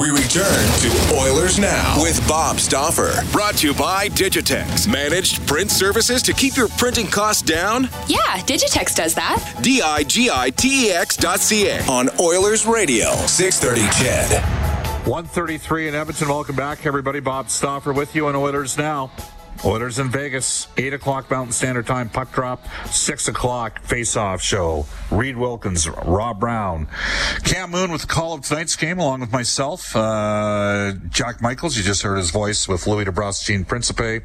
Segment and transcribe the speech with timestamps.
[0.00, 3.22] We return to Oilers Now with Bob Stauffer.
[3.32, 4.90] Brought to you by Digitex.
[4.90, 7.82] Managed print services to keep your printing costs down?
[8.06, 9.58] Yeah, Digitex does that.
[9.60, 14.42] D I G I T E X dot C A on Oilers Radio, 630 CHED.
[15.06, 16.28] 133 in Edmonton.
[16.30, 17.20] Welcome back, everybody.
[17.20, 19.10] Bob Stauffer with you on Oilers Now.
[19.64, 24.86] Oilers in Vegas, 8 o'clock Mountain Standard Time, puck drop, 6 o'clock face-off show.
[25.10, 26.88] Reid Wilkins, Rob Brown.
[27.44, 29.94] Cam Moon with the call of tonight's game, along with myself.
[29.94, 34.22] Uh, Jack Michaels, you just heard his voice with Louis DeBrusk, Gene Principe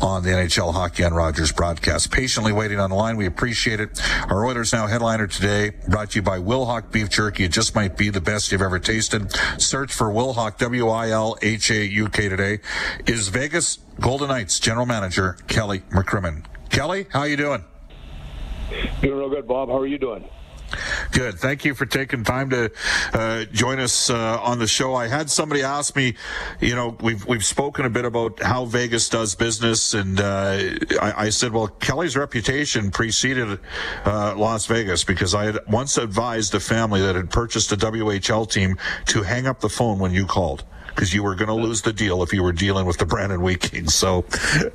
[0.00, 2.10] on the NHL Hockey on Rogers broadcast.
[2.10, 3.16] Patiently waiting on the line.
[3.16, 4.00] We appreciate it.
[4.28, 7.44] Our Oilers Now headliner today, brought to you by Wilhauk Beef Jerky.
[7.44, 9.32] It just might be the best you've ever tasted.
[9.58, 12.60] Search for Wilhauk, W-I-L-H-A-U-K today.
[13.06, 16.44] Is Vegas Golden Knights General Manager Kelly McCrimmon.
[16.70, 17.64] Kelly, how you doing?
[19.00, 19.68] Doing real good, Bob.
[19.68, 20.28] How are you doing?
[21.12, 21.38] Good.
[21.38, 22.70] Thank you for taking time to
[23.12, 24.94] uh, join us uh, on the show.
[24.94, 26.14] I had somebody ask me,
[26.60, 30.58] you know, we've we've spoken a bit about how Vegas does business, and uh,
[31.00, 33.60] I, I said, well, Kelly's reputation preceded
[34.04, 38.50] uh, Las Vegas because I had once advised a family that had purchased a WHL
[38.50, 38.76] team
[39.06, 40.64] to hang up the phone when you called.
[40.94, 43.42] Because you were going to lose the deal if you were dealing with the Brandon
[43.42, 43.94] Wheat Kings.
[43.94, 44.24] So,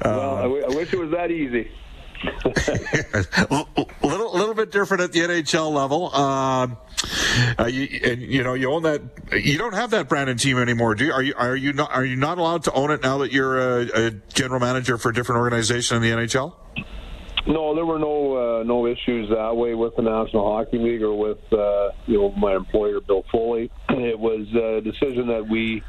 [0.03, 1.71] well, I, w- I wish it was that easy.
[2.23, 3.65] a
[4.03, 6.13] little, little bit different at the NHL level.
[6.13, 6.77] Um,
[7.57, 9.01] uh, you, and you know, you own that.
[9.31, 11.13] You don't have that Brandon team anymore, do you?
[11.13, 11.33] Are you?
[11.37, 11.91] Are you not?
[11.93, 15.09] Are you not allowed to own it now that you're a, a general manager for
[15.09, 16.53] a different organization in the NHL?
[17.47, 21.17] No, there were no uh, no issues that way with the National Hockey League or
[21.17, 23.71] with uh, you know my employer Bill Foley.
[23.89, 25.81] It was a decision that we,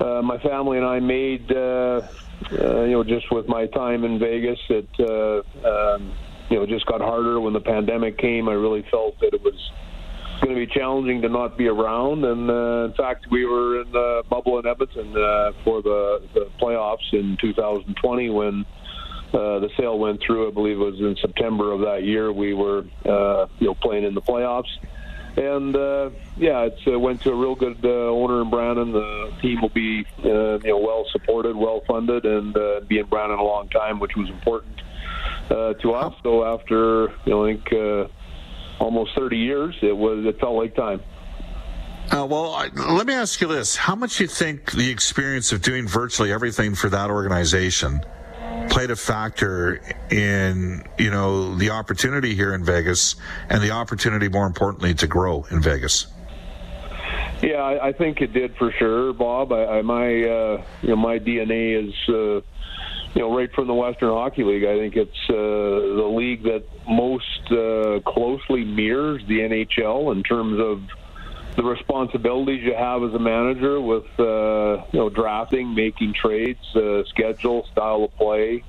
[0.00, 1.50] uh, my family and I made.
[1.50, 2.02] Uh,
[2.52, 6.12] uh, you know, just with my time in Vegas, it uh, um,
[6.50, 8.48] you know just got harder when the pandemic came.
[8.48, 9.54] I really felt that it was
[10.42, 12.24] going to be challenging to not be around.
[12.24, 16.50] And uh, in fact, we were in the bubble in Edmonton uh, for the, the
[16.60, 18.66] playoffs in 2020 when.
[19.34, 20.46] Uh, the sale went through.
[20.46, 22.32] I believe it was in September of that year.
[22.32, 24.70] We were, uh, you know, playing in the playoffs,
[25.36, 28.92] and uh, yeah, it uh, went to a real good uh, owner in Brandon.
[28.92, 33.06] The team will be, uh, you know, well supported, well funded, and uh, be in
[33.06, 34.80] Brandon a long time, which was important
[35.50, 36.14] uh, to us.
[36.22, 38.06] So after, you know, I think uh,
[38.78, 41.02] almost 30 years, it was it felt like time.
[42.12, 45.50] Uh, well, I, let me ask you this: How much do you think the experience
[45.50, 48.04] of doing virtually everything for that organization
[48.68, 53.16] played a factor in you know the opportunity here in Vegas
[53.48, 56.06] and the opportunity, more importantly, to grow in Vegas?
[57.42, 59.52] Yeah, I, I think it did for sure, Bob.
[59.52, 62.40] I, I my uh, you know my DNA is uh,
[63.14, 64.64] you know right from the Western Hockey League.
[64.64, 70.58] I think it's uh, the league that most uh, closely mirrors the NHL in terms
[70.60, 70.82] of
[71.56, 77.04] the responsibilities you have as a manager with uh, you know drafting, making trades, uh,
[77.04, 78.64] schedule, style of play.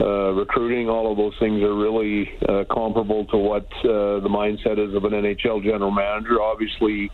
[0.00, 4.78] Uh, recruiting, all of those things are really uh, comparable to what uh, the mindset
[4.78, 6.40] is of an NHL general manager.
[6.40, 7.10] Obviously,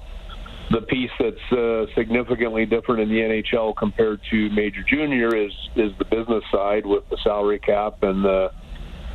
[0.70, 5.93] the piece that's uh, significantly different in the NHL compared to Major Junior is is
[5.99, 8.52] the business side with the salary cap and the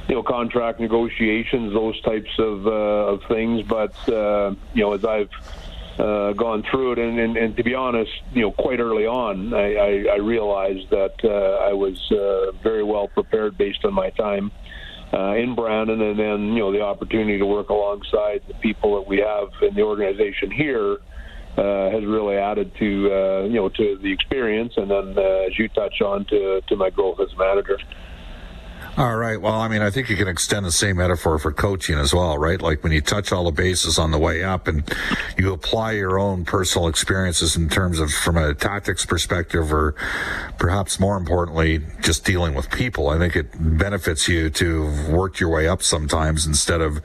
[0.09, 3.61] you know contract negotiations, those types of of things.
[3.67, 5.29] But you know, as I've
[5.99, 9.53] uh, gone through it, and, and, and to be honest, you know, quite early on,
[9.53, 14.09] I, I, I realized that uh, I was uh, very well prepared based on my
[14.11, 14.51] time
[15.13, 19.07] uh, in Brandon, and then you know the opportunity to work alongside the people that
[19.07, 20.97] we have in the organization here
[21.57, 25.57] uh, has really added to uh, you know to the experience, and then uh, as
[25.59, 27.77] you touch on to to my growth as a manager.
[28.95, 29.41] All right.
[29.41, 32.37] Well, I mean, I think you can extend the same metaphor for coaching as well,
[32.37, 32.61] right?
[32.61, 34.87] Like when you touch all the bases on the way up and
[35.35, 39.95] you apply your own personal experiences in terms of from a tactics perspective or
[40.59, 43.09] perhaps more importantly, just dealing with people.
[43.09, 47.01] I think it benefits you to work your way up sometimes instead of,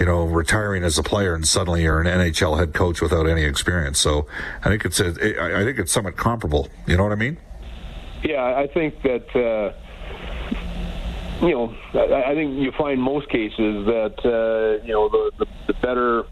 [0.00, 3.44] you know, retiring as a player and suddenly you're an NHL head coach without any
[3.44, 4.00] experience.
[4.00, 4.26] So
[4.64, 5.10] I think it's a,
[5.40, 6.68] I think it's somewhat comparable.
[6.88, 7.36] You know what I mean?
[8.24, 9.72] Yeah, I think that, uh,
[11.42, 15.46] you know, I, I think you find most cases that uh, you know the the,
[15.68, 16.24] the better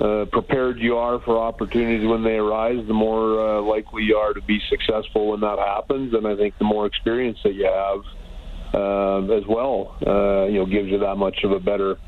[0.00, 4.32] uh, prepared you are for opportunities when they arise, the more uh, likely you are
[4.32, 6.14] to be successful when that happens.
[6.14, 8.00] And I think the more experience that you have
[8.72, 11.98] uh, as well, uh, you know, gives you that much of a better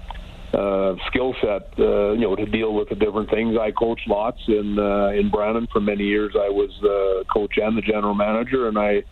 [0.54, 3.56] uh, skill set, uh, you know, to deal with the different things.
[3.60, 6.34] I coached lots in in Brandon for many years.
[6.34, 9.02] I was the coach and the general manager, and I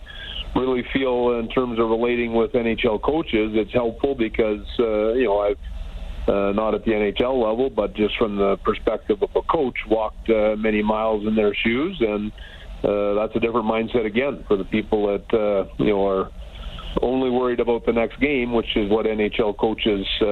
[0.54, 5.40] really feel in terms of relating with NHL coaches, it's helpful because uh, you know
[5.40, 5.58] I've
[6.28, 10.28] uh, not at the NHL level, but just from the perspective of a coach, walked
[10.30, 12.30] uh, many miles in their shoes, and
[12.84, 16.30] uh, that's a different mindset again for the people that uh, you know are
[17.02, 20.26] only worried about the next game, which is what NHL coaches uh,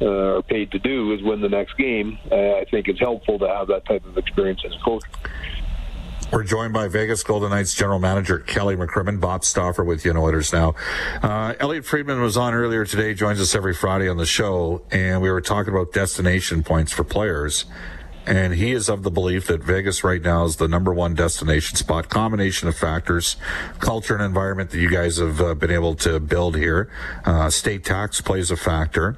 [0.00, 2.18] uh, are paid to do, is win the next game.
[2.30, 5.04] Uh, I think it's helpful to have that type of experience as a coach.
[6.32, 10.52] We're joined by Vegas Golden Knights general manager Kelly McCrimmon, Bob Stauffer with you Oilers
[10.52, 10.76] now.
[11.24, 15.20] Uh, Elliotte Friedman was on earlier today, joins us every Friday on the show, and
[15.22, 17.64] we were talking about destination points for players.
[18.26, 21.76] And he is of the belief that Vegas right now is the number one destination
[21.76, 22.08] spot.
[22.08, 23.36] Combination of factors,
[23.80, 26.88] culture and environment that you guys have uh, been able to build here.
[27.24, 29.16] Uh, state tax plays a factor.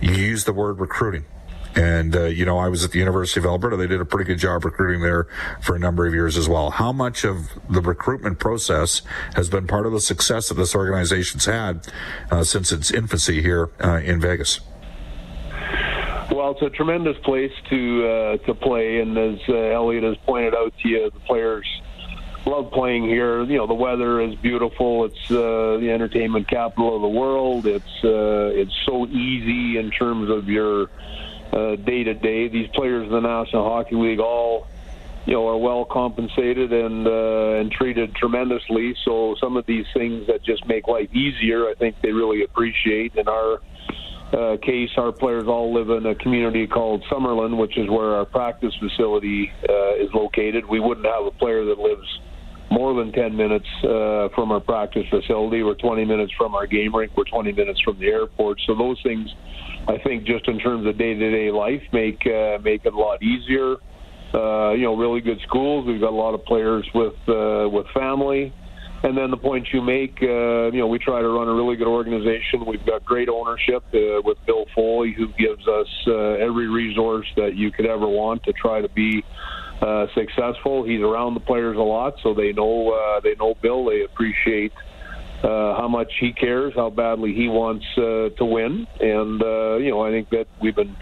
[0.00, 1.24] You use the word recruiting.
[1.74, 3.76] And, uh, you know, I was at the University of Alberta.
[3.76, 5.26] They did a pretty good job recruiting there
[5.62, 6.70] for a number of years as well.
[6.70, 9.02] How much of the recruitment process
[9.34, 11.86] has been part of the success that this organization's had
[12.30, 14.60] uh, since its infancy here uh, in Vegas?
[16.30, 20.54] Well, it's a tremendous place to uh, to play, and as uh, Elliotte has pointed
[20.54, 21.66] out to you, the players
[22.46, 23.42] love playing here.
[23.44, 25.04] You know, the weather is beautiful.
[25.04, 27.66] It's uh, the entertainment capital of the world.
[27.66, 30.88] It's uh, it's so easy in terms of your
[31.52, 32.48] day to day.
[32.48, 34.66] These players in the National Hockey League all,
[35.26, 38.94] you know, are well compensated and uh, and treated tremendously.
[39.04, 43.14] So some of these things that just make life easier, I think they really appreciate.
[43.16, 43.60] In our
[44.32, 48.24] uh, case, our players all live in a community called Summerlin, which is where our
[48.24, 50.66] practice facility uh, is located.
[50.66, 52.06] We wouldn't have a player that lives
[52.70, 55.62] more than 10 minutes uh, from our practice facility.
[55.62, 57.12] We're 20 minutes from our game rink.
[57.14, 58.58] We're 20 minutes from the airport.
[58.66, 59.28] So those things
[59.88, 63.76] I think just in terms of day-to-day life, make uh, make it a lot easier.
[64.34, 65.86] Uh, you know, really good schools.
[65.86, 68.52] We've got a lot of players with uh, with family,
[69.02, 71.76] and then the point you make, uh, you know, we try to run a really
[71.76, 72.64] good organization.
[72.64, 77.56] We've got great ownership uh, with Bill Foley, who gives us uh, every resource that
[77.56, 79.24] you could ever want to try to be
[79.82, 80.84] uh, successful.
[80.84, 83.84] He's around the players a lot, so they know uh, they know Bill.
[83.84, 84.72] They appreciate
[85.42, 90.02] how much he cares, how badly he wants uh, to win, and uh, you know
[90.02, 90.96] I think that we've been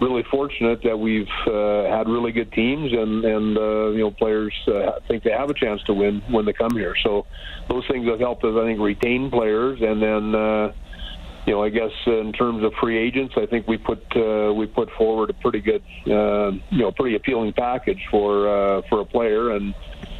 [0.00, 4.54] really fortunate that we've uh, had really good teams and and uh, you know players
[4.68, 6.94] uh, think they have a chance to win when they come here.
[7.02, 7.26] So
[7.68, 10.34] those things have helped us, I think, retain players, and then.
[10.34, 10.72] Uh,
[11.46, 14.66] you know, I guess in terms of free agents, I think we put uh, we
[14.66, 19.04] put forward a pretty good, uh, you know, pretty appealing package for uh, for a
[19.04, 19.74] player, and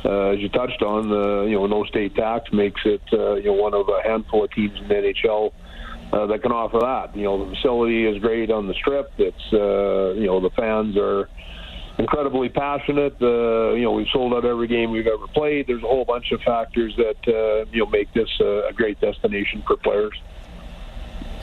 [0.05, 3.47] uh, as you touched on, the you know no state tax makes it uh, you
[3.47, 5.51] know one of a handful of teams in the NHL
[6.13, 7.17] uh, that can offer that.
[7.17, 9.11] You know the facility is great on the strip.
[9.19, 11.29] It's uh, you know the fans are
[11.99, 13.17] incredibly passionate.
[13.21, 15.67] Uh, you know we've sold out every game we've ever played.
[15.67, 19.01] There's a whole bunch of factors that uh, you know make this a, a great
[19.01, 20.15] destination for players.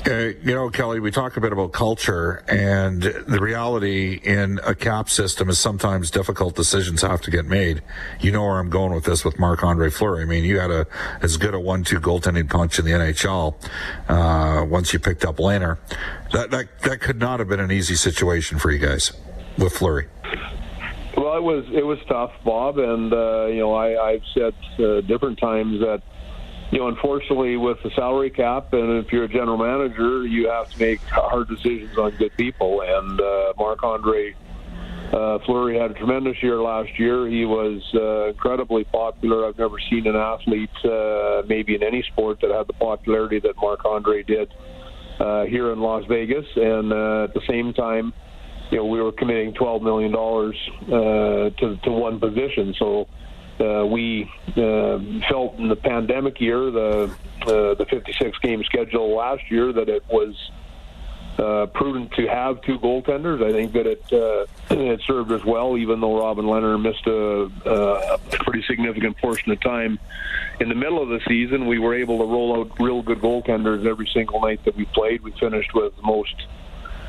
[0.08, 4.74] Uh, you know, Kelly, we talk a bit about culture, and the reality in a
[4.74, 7.84] cap system is sometimes difficult decisions have to get made.
[8.20, 10.24] You know where I'm going with this with Marc Andre Fleury.
[10.24, 10.88] I mean, you had a
[11.22, 13.54] as good a one-two goaltending punch in the NHL
[14.10, 15.78] uh, once you picked up Lehner.
[16.32, 19.14] That that that could not have been an easy situation for you guys
[19.60, 20.08] with Fleury.
[21.16, 25.02] Well, it was it was tough, Bob, and uh, you know I, I've said uh,
[25.02, 26.02] different times that
[26.72, 30.70] you know, unfortunately, with the salary cap, and if you're a general manager, you have
[30.70, 32.82] to make hard decisions on good people.
[32.82, 34.34] And uh, Marc Andre
[35.12, 37.28] uh, Fleury had a tremendous year last year.
[37.28, 39.46] He was uh, incredibly popular.
[39.46, 43.56] I've never seen an athlete, uh, maybe in any sport, that had the popularity that
[43.58, 44.54] Marc Andre did
[45.20, 48.14] uh, here in Las Vegas, and uh, at the same time,
[48.72, 52.74] you know, we were committing $12 million uh, to, to one position.
[52.80, 53.10] So
[53.62, 55.00] uh, we uh,
[55.30, 60.04] felt in the pandemic year, the uh, the 56 game schedule last year, that it
[60.10, 60.36] was
[61.38, 63.44] uh, prudent to have two goaltenders.
[63.44, 67.50] I think that it uh, it served us well, even though Robin Lehner missed a,
[67.70, 70.00] a pretty significant portion of time
[70.60, 71.68] in the middle of the season.
[71.68, 75.22] We were able to roll out real good goaltenders every single night that we played.
[75.22, 76.36] We finished with the most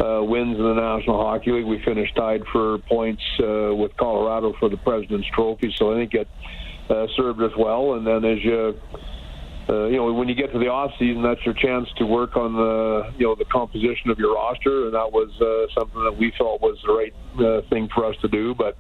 [0.01, 1.67] uh, wins in the National Hockey League.
[1.67, 6.15] We finished tied for points uh, with Colorado for the President's Trophy, so I think
[6.15, 6.29] it
[6.91, 7.95] uh, served us well.
[7.95, 8.75] And then as you
[9.69, 12.37] uh, you know, when you get to the off season, that's your chance to work
[12.37, 16.17] on the, you know, the composition of your roster, and that was uh, something that
[16.17, 18.55] we felt was the right uh, thing for us to do.
[18.55, 18.77] But,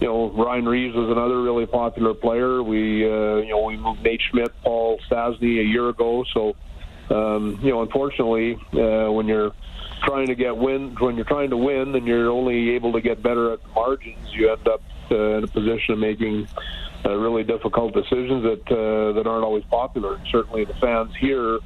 [0.00, 2.62] you know, Ryan Reaves was another really popular player.
[2.62, 6.24] We, uh, you know, we moved Nate Schmidt, Paul Stastny a year ago.
[6.32, 6.56] So,
[7.10, 9.52] um, you know, unfortunately, uh, when you're
[10.04, 13.22] trying to get win, when you're trying to win, and you're only able to get
[13.22, 16.48] better at margins, you end up uh, in a position of making
[17.04, 20.14] uh, really difficult decisions that uh, that aren't always popular.
[20.14, 21.58] And certainly, the fans here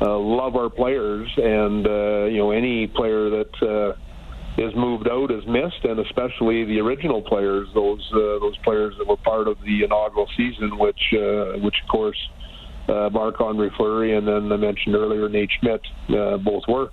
[0.00, 5.30] uh, love our players, and uh, you know any player that uh, is moved out
[5.30, 9.60] is missed, and especially the original players, those uh, those players that were part of
[9.60, 12.18] the inaugural season, which uh, which of course
[12.88, 15.80] uh, Marc Andre Fleury and then I mentioned earlier Nate Schmidt
[16.10, 16.90] uh, both were.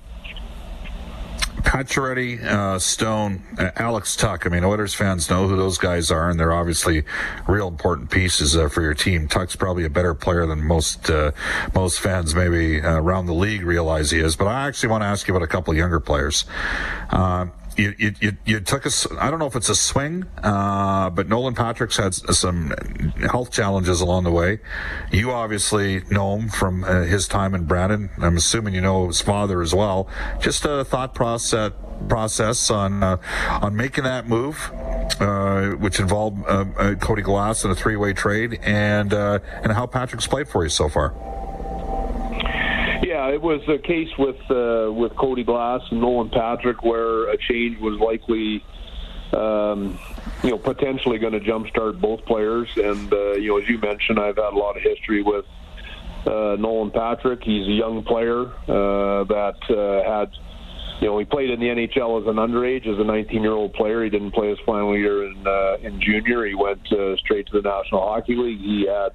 [1.66, 4.46] Pacioretty, uh, Stone, uh, Alex Tuch.
[4.46, 7.04] I mean, Oilers fans know who those guys are, and they're obviously
[7.48, 9.28] real important pieces uh, for your team.
[9.28, 11.32] Tuch's probably a better player than most uh,
[11.74, 14.36] most fans maybe uh, around the league realize he is.
[14.36, 16.46] But I actually want to ask you about a couple of younger players.
[17.78, 18.90] You, you, you, took a,
[19.20, 22.74] I don't know if it's a swing, uh, but Nolan Patrick's had some
[23.30, 24.60] health challenges along the way.
[25.12, 28.12] You obviously know him from uh, his time in Brandon.
[28.18, 30.08] I'm assuming you know his father as well.
[30.40, 31.74] Just a thought process
[32.08, 33.18] process on uh,
[33.62, 34.72] on making that move,
[35.20, 39.86] uh, which involved uh, uh, Cody Glass in a three way trade, and and how
[39.86, 41.14] Patrick's played for you so far.
[43.30, 47.80] It was a case with uh, with Cody Glass and Nolan Patrick where a change
[47.80, 48.64] was likely,
[49.34, 50.00] um,
[50.44, 52.70] you know, potentially going to jumpstart both players.
[52.76, 55.46] And uh, you know, as you mentioned, I've had a lot of history with
[56.26, 57.44] uh, Nolan Patrick.
[57.44, 60.32] He's a young player uh, that uh, had.
[61.02, 64.06] You know, he played in the NHL as an underage, as a 19-year-old player.
[64.06, 66.46] He didn't play his final year in uh, in junior.
[66.46, 66.88] He went
[67.20, 68.60] straight to the National Hockey League.
[68.60, 69.12] He had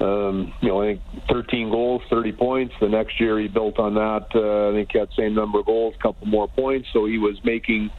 [0.00, 2.74] um, you know, I think 13 goals, 30 points.
[2.80, 4.26] The next year he built on that.
[4.34, 6.88] Uh, I think he had same number of goals, a couple more points.
[6.92, 7.90] So he was making,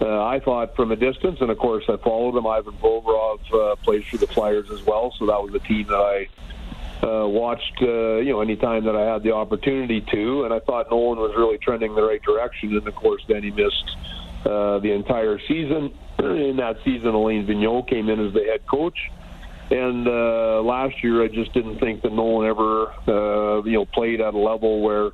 [0.00, 1.38] uh, I thought, from a distance.
[1.40, 2.46] And of course, I followed him.
[2.46, 5.14] Ivan Provorov uh, plays for the Flyers as well.
[5.18, 9.10] So that was a team that I uh, watched, uh, you know, anytime that I
[9.10, 10.44] had the opportunity to.
[10.44, 12.76] And I thought Nolan was really trending the right direction.
[12.76, 13.96] And of course, then he missed
[14.44, 15.94] uh, the entire season.
[16.18, 18.98] In that season, Alain Vigneault came in as the head coach
[19.70, 24.20] and uh, last year, I just didn't think that Nolan ever, uh, you know, played
[24.20, 25.10] at a level where,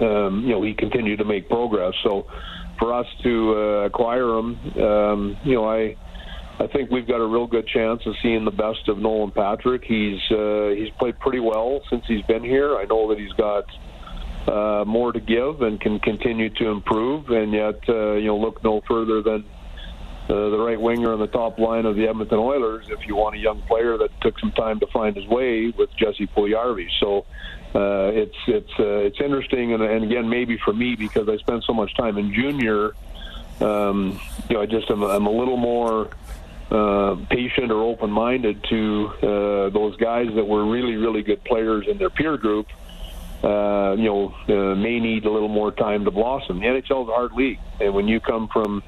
[0.00, 1.92] um, you know, he continued to make progress.
[2.04, 2.26] So,
[2.78, 5.96] for us to uh, acquire him, um, you know, I,
[6.58, 9.82] I think we've got a real good chance of seeing the best of Nolan Patrick.
[9.84, 12.76] He's uh, he's played pretty well since he's been here.
[12.76, 13.64] I know that he's got
[14.48, 17.30] uh, more to give and can continue to improve.
[17.30, 19.44] And yet, uh, you know, look no further than
[20.28, 23.36] uh, the right winger on the top line of the Edmonton Oilers if you want
[23.36, 26.88] a young player that took some time to find his way with Jesse Puljujarvi.
[26.98, 27.26] So
[27.74, 31.64] uh, it's it's uh, it's interesting, and, and again maybe for me because I spent
[31.64, 32.92] so much time in junior.
[33.60, 36.10] Um, you know, I just am I'm a little more
[36.70, 41.98] uh, patient or open-minded to uh, those guys that were really really good players in
[41.98, 42.66] their peer group.
[43.44, 46.58] Uh, you know, uh, may need a little more time to blossom.
[46.58, 48.82] The NHL is a hard league, and when you come from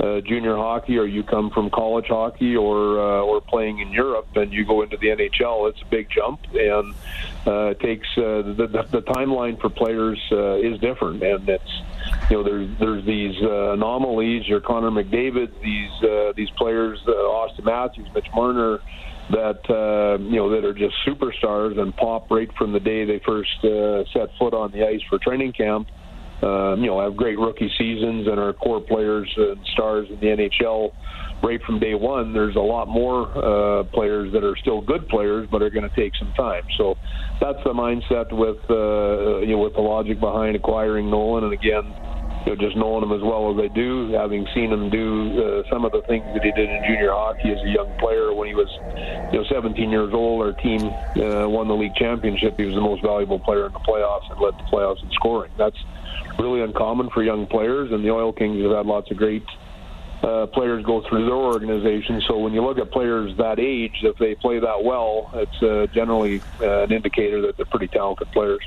[0.00, 4.52] junior hockey or you come from college hockey or uh, or playing in Europe and
[4.52, 6.94] you go into the NHL, it's a big jump and
[7.46, 11.82] uh, takes uh, the, the, the timeline for players uh, is different and it's
[12.30, 14.46] you know there's there's these uh, anomalies.
[14.46, 18.80] Your Connor McDavid, these uh, these players, uh, Auston Matthews, Mitch Marner.
[19.28, 23.18] That uh, you know that are just superstars and pop right from the day they
[23.18, 26.05] first uh, set foot on the ice for training camp uh,
[26.42, 30.90] you know, have great rookie seasons and are core players and stars in the NHL
[31.42, 32.32] right from day one.
[32.32, 35.96] There's a lot more uh, players that are still good players, but are going to
[35.96, 36.62] take some time.
[36.78, 36.94] So
[37.40, 41.44] that's the mindset with uh, you know with the logic behind acquiring Nolan.
[41.44, 41.94] And again,
[42.46, 45.66] you know, just knowing him as well as I do, having seen him do uh,
[45.66, 48.46] some of the things that he did in junior hockey as a young player when
[48.46, 48.70] he was,
[49.34, 50.46] you know, 17 years old.
[50.46, 50.86] Our team
[51.18, 52.54] uh, won the league championship.
[52.56, 55.50] He was the most valuable player in the playoffs and led the playoffs in scoring.
[55.58, 55.76] That's
[56.38, 59.42] really uncommon for young players, and the Oil Kings have had lots of great
[60.22, 62.22] uh, players go through their organization.
[62.28, 65.92] So when you look at players that age, if they play that well, it's uh,
[65.94, 68.62] generally uh, an indicator that they're pretty talented players.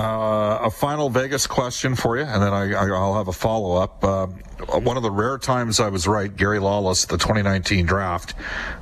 [0.00, 4.02] Uh, a final Vegas question for you, and then I, will have a follow up.
[4.02, 4.28] Uh,
[4.78, 8.32] one of the rare times I was right, Gary Lawless, the 2019 draft,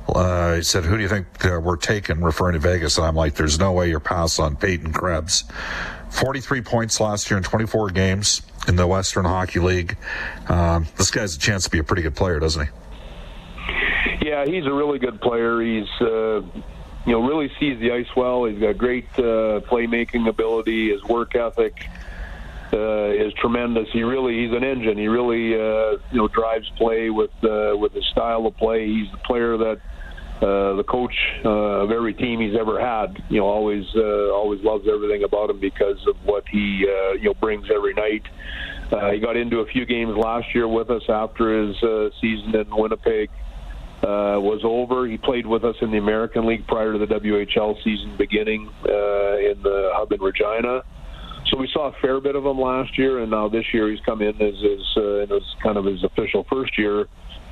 [0.07, 2.97] uh, he said, Who do you think uh, we're taking, referring to Vegas?
[2.97, 5.43] And I'm like, There's no way you're pass on Peyton Krebs.
[6.11, 9.97] 43 points last year in 24 games in the Western Hockey League.
[10.47, 14.25] Um, this guy's a chance to be a pretty good player, doesn't he?
[14.25, 15.59] Yeah, he's a really good player.
[15.59, 16.43] He's uh,
[17.05, 18.45] you know really sees the ice well.
[18.45, 20.91] He's got great uh, playmaking ability.
[20.91, 21.75] His work ethic
[22.73, 23.87] uh, is tremendous.
[23.91, 24.97] He really he's an engine.
[24.97, 28.87] He really uh, you know drives play with uh, with his style of play.
[28.87, 29.79] He's the player that
[30.41, 34.63] uh, the coach uh, of every team he's ever had, you know, always uh, always
[34.63, 38.23] loves everything about him because of what he uh, you know brings every night.
[38.91, 42.55] Uh, he got into a few games last year with us after his uh, season
[42.55, 43.48] in Winnipeg uh,
[44.07, 45.07] was over.
[45.07, 49.37] He played with us in the American League prior to the WHL season beginning uh,
[49.37, 50.81] in the hub in Regina.
[51.47, 53.99] So we saw a fair bit of him last year, and now this year he's
[54.05, 57.07] come in as his, uh, in his kind of his official first year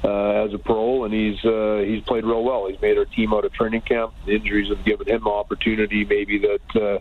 [0.08, 2.68] uh, as a pro, and he's uh, he's played real well.
[2.68, 4.14] He's made our team out of training camp.
[4.26, 7.00] The injuries have given him opportunity, maybe that uh,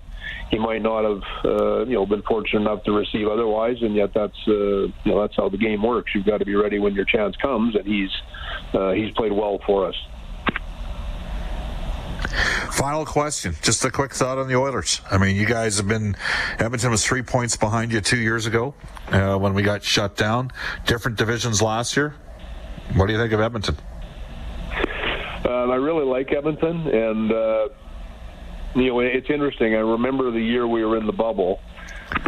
[0.50, 3.80] he might not have, uh, you know, been fortunate enough to receive otherwise.
[3.80, 6.12] And yet, that's uh, you know that's how the game works.
[6.14, 8.10] You've got to be ready when your chance comes, and he's
[8.74, 9.94] uh, he's played well for us.
[12.72, 13.54] Final question.
[13.62, 15.00] Just a quick thought on the Oilers.
[15.10, 16.16] I mean, you guys have been,
[16.58, 18.74] Edmonton was three points behind you two years ago
[19.08, 20.50] uh, when we got shut down.
[20.86, 22.14] Different divisions last year.
[22.94, 23.76] What do you think of Edmonton?
[25.44, 27.68] Uh, I really like Edmonton, and uh,
[28.74, 29.74] you know it's interesting.
[29.74, 31.60] I remember the year we were in the bubble.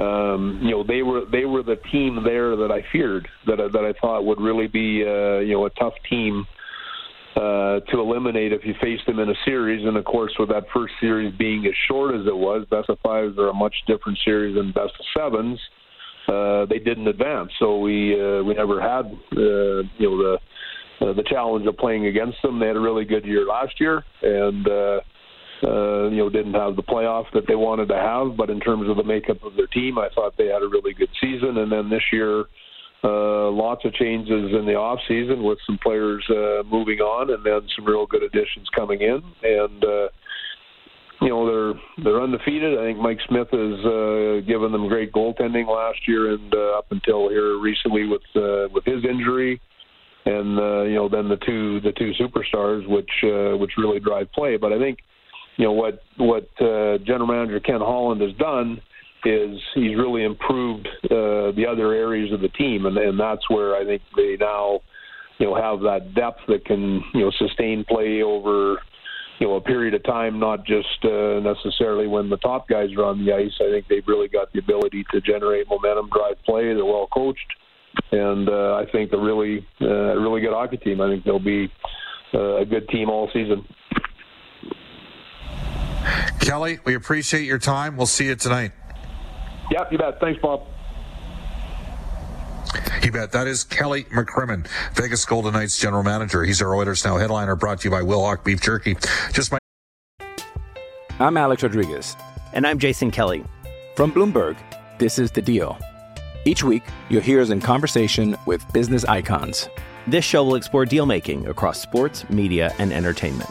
[0.00, 3.84] Um, you know they were they were the team there that I feared that that
[3.84, 6.46] I thought would really be uh, you know a tough team
[7.36, 9.86] uh, to eliminate if you faced them in a series.
[9.86, 12.98] And of course, with that first series being as short as it was, best of
[13.00, 15.60] fives are a much different series than best of sevens.
[16.28, 20.38] Uh, they didn't advance, so we uh, we never had uh, you know the
[21.00, 22.58] uh, the challenge of playing against them.
[22.58, 25.00] They had a really good year last year, and uh,
[25.62, 28.36] uh, you know didn't have the playoff that they wanted to have.
[28.36, 30.92] But in terms of the makeup of their team, I thought they had a really
[30.92, 31.58] good season.
[31.58, 32.44] And then this year,
[33.04, 37.44] uh, lots of changes in the off season with some players uh, moving on, and
[37.44, 39.22] then some real good additions coming in.
[39.42, 40.08] And uh,
[41.20, 42.78] you know they're they're undefeated.
[42.78, 46.86] I think Mike Smith has uh, given them great goaltending last year, and uh, up
[46.90, 49.60] until here recently with uh, with his injury
[50.28, 54.30] and uh, you know then the two the two superstars which uh, which really drive
[54.32, 54.56] play.
[54.56, 54.98] But I think
[55.56, 58.80] you know what what uh, general manager Ken Holland has done
[59.24, 63.74] is he's really improved uh, the other areas of the team, and, and that's where
[63.74, 64.80] I think they now
[65.38, 68.80] you know have that depth that can you know sustain play over
[69.38, 73.04] you know a period of time, not just uh, necessarily when the top guys are
[73.04, 73.52] on the ice.
[73.60, 76.74] I think they've really got the ability to generate momentum, drive play.
[76.74, 77.54] They're well coached
[78.12, 81.00] and uh, I think a really uh, a really good hockey team.
[81.00, 81.70] I think they'll be
[82.34, 83.64] uh, a good team all season.
[86.40, 87.96] Kelly, we appreciate your time.
[87.96, 88.72] We'll see you tonight.
[89.70, 90.20] Yep, you bet.
[90.20, 90.62] Thanks, Bob.
[93.02, 93.32] You bet.
[93.32, 96.44] That is Kelly McCrimmon, Vegas Golden Knights general manager.
[96.44, 98.96] He's our Oilers Now headliner brought to you by Wilhauk Beef Jerky.
[99.32, 99.58] Just my.
[101.18, 102.16] I'm Alex Rodriguez.
[102.52, 103.44] And I'm Jason Kelly.
[103.96, 104.56] From Bloomberg,
[104.98, 105.78] this is The Deal.
[106.44, 109.68] Each week, you'll hear us in conversation with business icons.
[110.06, 113.50] This show will explore deal making across sports, media, and entertainment.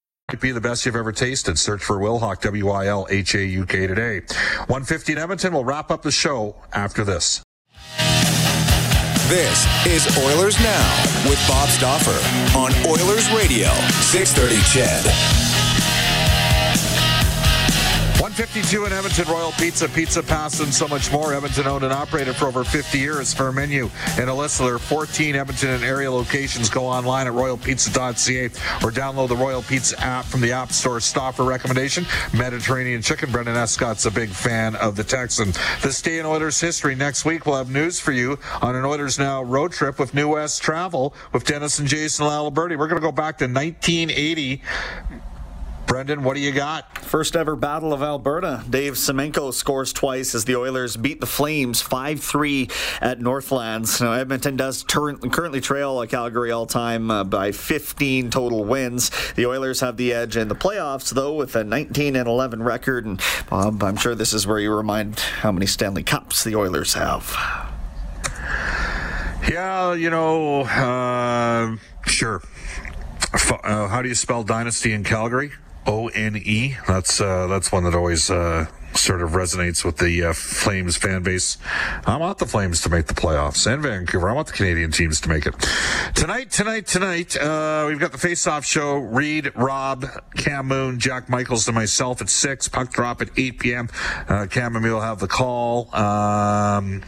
[0.39, 1.59] Be the best you've ever tasted.
[1.59, 4.21] Search for Wilhauk, W-I-L-H-A-U-K today.
[4.67, 5.53] 150 in Edmonton.
[5.53, 7.43] We'll wrap up the show after this.
[9.27, 13.69] This is Oilers Now with Bob Stauffer on Oilers Radio,
[14.01, 15.40] 630 CHED.
[18.21, 21.33] 152 in Edmonton, Royal Pizza, Pizza Pasta, and so much more.
[21.33, 23.33] Edmonton owned and operated for over 50 years.
[23.33, 27.25] For a menu and a list of their 14 Edmonton and area locations, go online
[27.25, 28.45] at royalpizza.ca
[28.85, 30.99] or download the Royal Pizza app from the App Store.
[30.99, 33.31] Stauffer recommendation Mediterranean chicken.
[33.31, 35.51] Brendan Escott's a big fan of the Texan.
[35.81, 36.93] This day in Oilers history.
[36.93, 40.27] Next week, we'll have news for you on an Oilers Now road trip with New
[40.27, 42.77] West Travel with Dennis and Jason Laliberti.
[42.77, 44.61] We're going to go back to 1980.
[45.91, 46.99] Brendan, what do you got?
[46.99, 48.63] First ever Battle of Alberta.
[48.69, 52.69] Dave Semenko scores twice as the Oilers beat the Flames 5 3
[53.01, 53.99] at Northlands.
[53.99, 59.11] Now, Edmonton does currently trail Calgary all time uh, by 15 total wins.
[59.33, 63.05] The Oilers have the edge in the playoffs, though, with a 19 and 11 record.
[63.05, 66.93] And Bob, I'm sure this is where you remind how many Stanley Cups the Oilers
[66.93, 67.35] have.
[69.45, 71.75] Yeah, you know, uh,
[72.07, 72.41] sure.
[73.33, 75.51] Uh, how do you spell dynasty in Calgary?
[75.85, 76.77] O N E.
[76.87, 81.23] That's uh, that's one that always uh, sort of resonates with the uh, Flames fan
[81.23, 81.57] base.
[82.05, 84.29] I want the Flames to make the playoffs and Vancouver.
[84.29, 85.55] I want the Canadian teams to make it.
[86.13, 88.97] Tonight, tonight, tonight, uh, we've got the face-off show.
[88.97, 92.67] Reed, Rob, Cam Moon, Jack Michaels, and myself at 6.
[92.69, 93.89] Puck drop at 8 p.m.
[94.27, 95.93] Uh, Cam and me will have the call.
[95.95, 97.03] Um,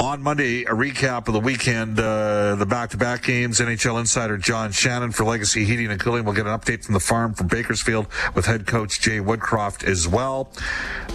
[0.00, 3.60] on Monday, a recap of the weekend, uh, the back-to-back games.
[3.60, 6.24] NHL insider John Shannon for Legacy Heating and Cooling.
[6.24, 10.08] We'll get an update from the farm from Bakersfield with head coach Jay Woodcroft as
[10.08, 10.52] well.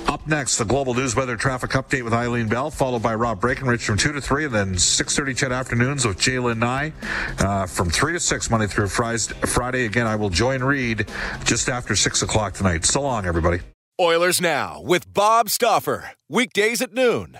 [0.08, 3.84] Up next, the Global News Weather Traffic Update with Eileen Bell, followed by Rob Breckenridge
[3.84, 6.94] from 2 to 3, and then 6.30 CHED Afternoons with Jalen Nye
[7.40, 9.86] uh, from 3 to 6 Monday through Friday.
[9.86, 11.08] Again, I will join Reed
[11.44, 12.86] just after 6 o'clock tonight.
[12.86, 13.62] So long, everybody.
[14.00, 16.12] Oilers Now with Bob Stauffer.
[16.30, 17.40] Weekdays at noon